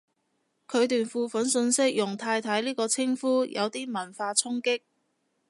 [0.67, 4.81] 佢段付款訊息用太太呢個稱呼，有啲文化衝擊